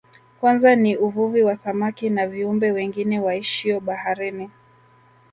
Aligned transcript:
Kwanza 0.39 0.75
ni 0.75 0.95
uvuvi 0.97 1.43
wa 1.43 1.55
samaki 1.55 2.09
na 2.09 2.27
viumbe 2.27 2.71
wengine 2.71 3.19
waishio 3.19 3.79
baharini 3.79 4.49